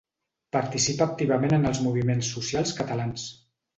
[0.55, 3.29] Participa activament en els moviments socials catalans.